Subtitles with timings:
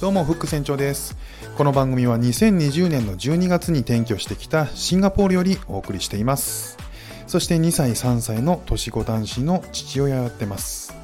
[0.00, 1.16] どうもフック船長です。
[1.56, 6.78] この番組は2020年の12月に転居してきたシンガポールよりお送りしています。
[7.26, 10.94] そして2歳3歳の年子男子の父親をやってます。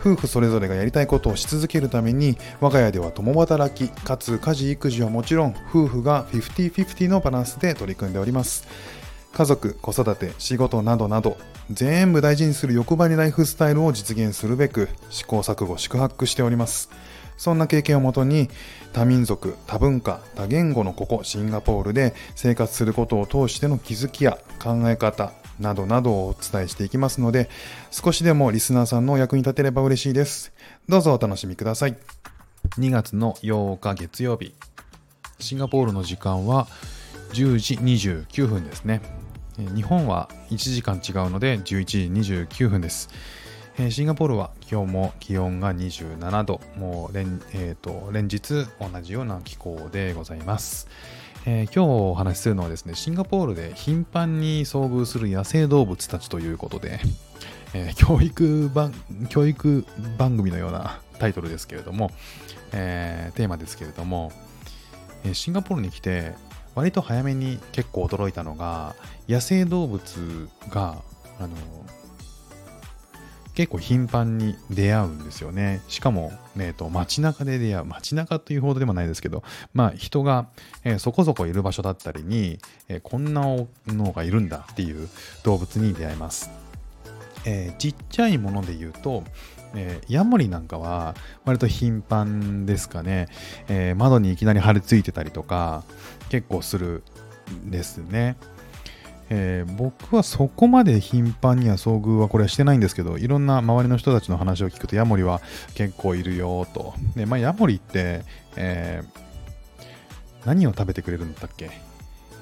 [0.00, 8.66] 夫婦それぞれがやりたいことをし続けるために我が家では共働きかつ家事育児はもちろん夫婦が50-50のバランスで取り組んでおります。
[9.34, 11.36] 家族子育て仕事などなど
[11.70, 16.88] 全部大事にする欲張りライフスタイルを実現するべく試行錯誤宿泊しております。
[17.42, 18.48] そんな経験をもとに
[18.92, 27.50] 多民族多文化多言語のここシンガポールで生活することを通しての気づきや考え方などなどをお伝えしていきますので
[27.90, 30.52] 少しでもリスナーさんのお役に立てれば嬉しいです。
[30.88, 31.96] どうぞお楽しみください。
[32.78, 34.54] 2月の8日月曜日。
[35.40, 36.68] シンガポールの時間は
[37.32, 39.02] 10時29分ですね。
[39.74, 43.08] 日本は1時間違うので11時29分です。
[43.90, 46.60] シンガポールは今日も気温が27度。
[46.76, 50.88] もう連,、えーと、連日同じような気候でございます。
[51.46, 57.00] えー、今日お話しするのはですね、シンガポールで頻繁に遭遇する野生動物たちということで、
[57.72, 58.92] えー、教育番
[59.30, 59.86] 教育
[60.18, 62.10] 番組のようなタイトルですけれども、
[62.72, 64.32] えー、テーマですけれども、
[65.24, 66.34] えシンガポールに来て
[66.74, 68.94] 割と早めに結構驚いたのが
[69.28, 70.96] 野生動物が
[71.40, 71.56] あの
[73.54, 75.82] 結構頻繁に出会うんですよね。
[75.88, 77.84] しかも、えーと、街中で出会う。
[77.84, 79.42] 街中というほどでもないですけど、
[79.74, 80.48] まあ人が、
[80.84, 83.42] えー、そこそこいる場所だったりに、えー、こんな
[83.86, 85.08] のがいるんだっていう
[85.44, 86.50] 動物に出会います。
[87.44, 89.24] えー、ちっちゃいもので言うと、
[89.74, 93.28] えー、ヤモリなんかは割と頻繁ですかね、
[93.68, 95.82] えー、窓にいきなり張り付いてたりとか
[96.28, 97.02] 結構する
[97.50, 98.36] んですね。
[99.34, 105.40] えー、僕はそこまで頻繁には遭遇はこれはしてないんですけど、いろんな周りの人たちの話を聞くと、ヤモリは
[105.74, 106.92] 結構いるよと。
[107.16, 108.24] で、まあ、ヤモリって、
[108.56, 111.70] えー、何を食べてくれるんだっけ？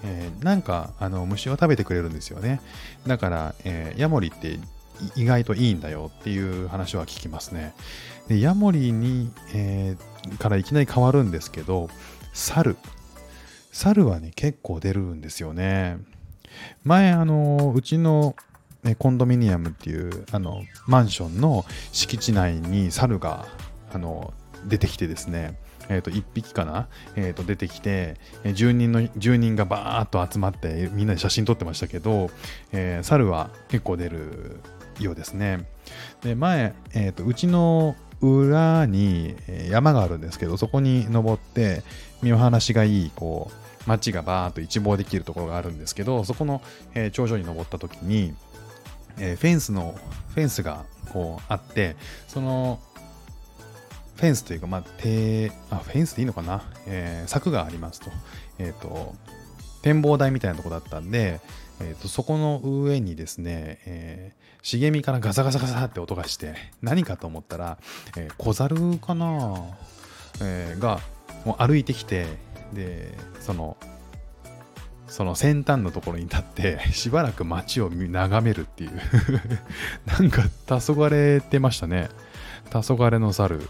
[0.02, 2.60] えー、なんか、あの、虫を食べてくれるんですよね。
[3.06, 4.58] だから、えー、ヤモリって
[5.14, 7.72] 意外といいんだよっていう話は聞きますね。
[8.26, 11.88] で、ヤモリに、えー、からいきなり変わるんですけど、
[12.32, 12.76] 猿。
[13.70, 15.98] 猿はね、結構出るんですよね。
[16.84, 18.34] 前、あの、うちの
[18.98, 23.46] コンドミニアムっていうあのマンションの敷地内に猿が
[23.92, 24.32] あの
[24.66, 25.58] 出てきてですね、
[25.88, 28.16] えー、と1匹かな、えー、と出てきて
[28.54, 32.30] 住人の住人がバーッと集まってみんなで写真撮ってましたけど、
[32.72, 34.60] えー、猿は結構出る
[34.98, 35.66] ようですね。
[36.22, 39.34] で前、えー、とうちの裏に
[39.70, 41.82] 山があるんですけどそこに登って
[42.22, 46.60] 見晴らしがいいこう街がバーッと一望できるところがあるんですけどそこの、
[46.94, 48.34] え、頂上に登った時に、
[49.18, 49.94] え、フェンスの
[50.34, 51.96] フェンスがこうあって
[52.28, 52.78] その
[54.16, 58.10] フェンスというか、まあ、手あフェンスでいいのかな、えー、柵がありますと,、
[58.58, 59.14] えーと、
[59.80, 61.40] 展望台みたいなとこだったんで、
[61.80, 67.78] えーと、そこの上にですね、えー、茂みからガサガサガサって音がして何かと思ったら、
[68.16, 69.64] えー、小猿かな、
[70.42, 71.00] えー、が
[71.44, 72.26] もう歩いてきて
[72.74, 73.76] でその
[75.08, 78.92] その先端のところに立ってしばらく街を眺めるっていう。
[80.06, 82.08] なんか黄昏てましたね。
[82.70, 83.68] 黄昏の猿。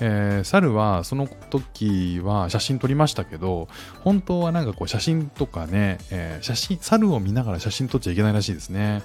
[0.00, 3.68] えー、猿はその時は写真撮りましたけど
[4.02, 9.02] 本当はなんかこう写真とかね、えー、写真猿を見ながら写真撮っちゃいけないらしいですね。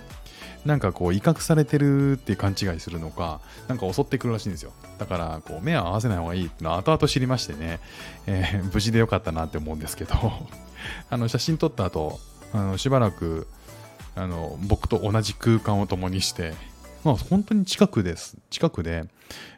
[0.66, 4.74] なんかこう威嚇されてるって勘違いするのか、なんか襲ってくるらしいんですよ。
[4.98, 7.80] だからこう目を合わせない方がいいってのは後々知りましてね、
[8.28, 10.14] えー、無事でよかったなって思うんですけど、
[11.10, 12.20] あの写真撮った後、
[12.54, 13.48] あのしばらく
[14.16, 16.54] あの僕と同じ空間を共にして、
[17.04, 18.38] まあ本当に近くです。
[18.50, 19.06] 近くで、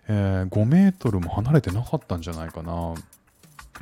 [0.07, 2.96] えー、5メートルも離れてなかったんじゃないかな。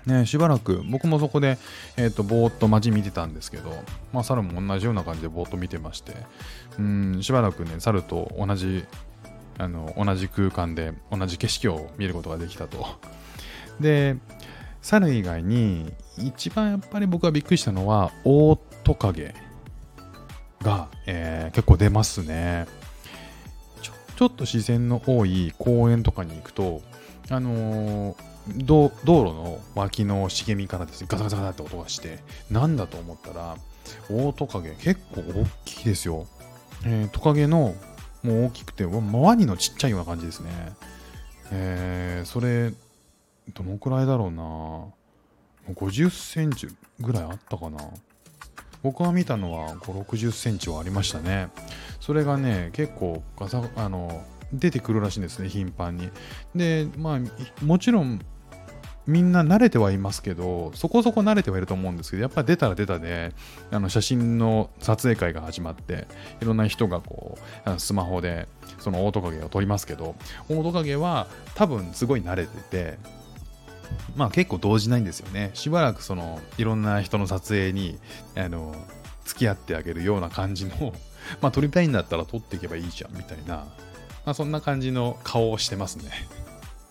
[0.05, 1.57] ね、しばらく僕もそこで、
[1.97, 3.71] えーと、ぼーっと街見てたんですけど、
[4.13, 6.13] まあ、猿も同じような感じでぼーっと見てまして
[6.77, 8.85] うんしばらくね猿と同じ
[9.57, 12.87] あの同じ空間で同じ景色を見ることができたと
[13.79, 14.15] で
[14.81, 19.35] 猿以外に一番やっぱり僕がびっくりしたのはオオトカゲ
[20.61, 22.67] が、えー、結構出ますね
[24.19, 26.81] ちょっと自然の多い公園とかに行くと
[27.29, 28.15] あのー
[28.65, 32.19] 道路の脇の茂みからですねガサガサガサって音がして
[32.51, 33.55] なんだと思ったら
[34.09, 36.27] オオトカゲ結構大きいですよ、
[36.83, 37.75] えー、トカゲの
[38.21, 40.49] もう大きくてワニのちっちゃいような感じですね。
[41.53, 42.73] えー、それ
[43.53, 45.73] どのくらいだろうな。
[45.73, 46.67] 50センチ
[46.99, 47.77] ぐらいあったかな。
[48.81, 51.49] 僕が見たのは5 60センチはありましたね。
[51.99, 54.23] それがね結構ガサあの
[54.53, 56.09] 出てくるらしいんですね頻繁に。
[56.55, 58.19] でまあもちろん
[59.09, 63.33] みんな慣れてはいますけどそこそこ慣れてはいると思うんですけどやっぱり出たら出たで
[63.71, 66.07] あの写真の撮影会が始まって
[66.41, 68.47] いろんな人がこうスマホで
[68.77, 70.15] そのオオトカゲを撮りますけど
[70.47, 72.97] オオトカゲは多分すごい慣れてて
[74.15, 77.97] まあ結構動じないんですよねしばらくそのいろんな人の撮影に
[78.35, 78.75] あの
[79.25, 80.93] 付き合ってあげるような感じの
[81.41, 83.67] まあ撮りたいんだったら撮っていけばいいじゃんみたいな、ま
[84.25, 86.11] あ、そんな感じの顔をしてますね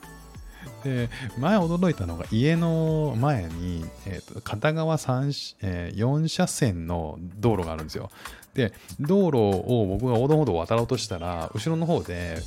[0.84, 8.10] で前驚いたのが家の前に、えーと、片側3、えー、4車線の道路があるんですよ。
[8.54, 12.38] で道路を僕が横断歩道を渡ろうとしたら後ろの方で、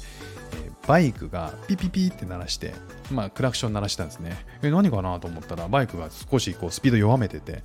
[0.92, 2.74] バイクがピピピって鳴らして、
[3.12, 4.36] まあ、クラクション鳴らしたんですね。
[4.62, 7.64] え何かなと思ったらバイクが少しこうスピード弱めてて、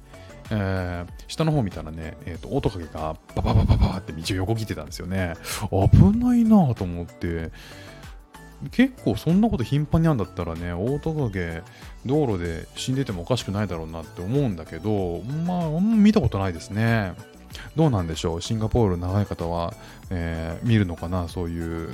[0.52, 5.34] えー、下の方見たらね、えーと、オオトカゲがバババババって道を横切ってたんですよね。
[5.72, 7.50] 危ないなと思って。
[8.70, 11.64] 結構そんなこと頻繁にあんだったらね、オオトカゲ
[12.04, 17.14] 道路で死んでてもおかしくないだろうなって思うんだけど、まあ、見たことないですね。
[17.76, 18.42] どうなんでしょう？
[18.42, 19.74] シンガポール長い方は、
[20.10, 21.28] えー、見るのかな？
[21.28, 21.90] そういう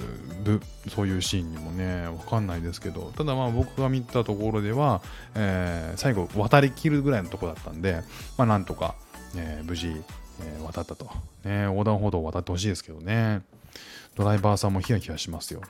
[0.94, 3.12] そういうシーンにもねわかんないですけど。
[3.16, 5.02] ただまあ僕が見たところでは、
[5.34, 8.02] えー、最後渡りきるぐらいのとこだったんで、
[8.36, 8.94] まあ、なんとか、
[9.36, 9.88] えー、無事、
[10.40, 11.10] え渡ったと、
[11.44, 13.42] ね、横断歩道を渡ってほしいですけどね。
[14.14, 15.60] ドライバーさんもヒヤヒヤしますよ。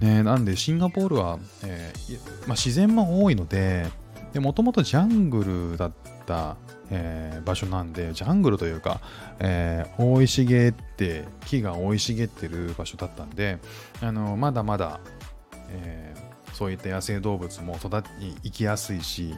[0.00, 3.86] ね、なんでシンガポールは、えー、まあ、自然も多いので
[4.34, 5.92] もともとジャングルだっ
[6.32, 6.56] た、
[6.90, 9.00] えー、場所なんでジャングルというか、
[9.38, 13.58] えー、生い茂って木が生い茂ってる場所だったんで
[14.00, 15.00] あのまだまだ、
[15.68, 16.14] え
[16.54, 18.08] そういった野生動物も育ち
[18.44, 19.34] 生きやすいし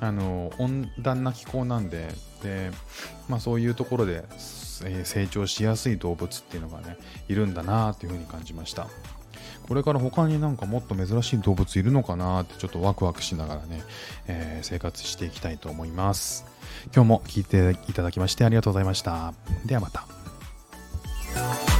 [0.00, 2.08] あの温暖な気候なんで
[2.42, 2.70] で、
[3.28, 4.24] まあ、そういうところで、
[4.84, 8.88] え成長しやすい動物っていうのがねいるんだなっていうふうに感じました。
[9.68, 13.82] これから他になんかもっと珍しい動物いるのかなってちょっとワクワクしながらね、
[14.28, 16.46] えー、生活していきたいと思います。
[16.94, 19.34] 今日も聞いていただきましてありがとうございました。
[19.64, 21.75] ではまた。